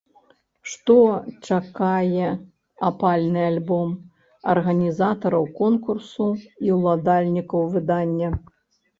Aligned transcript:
Што 0.69 0.93
чакае 1.47 2.29
апальны 2.87 3.43
альбом, 3.49 3.91
арганізатараў 4.53 5.45
конкурсу 5.59 6.27
і 6.69 6.73
ўладальнікаў 6.79 7.61
выдання. 7.75 8.31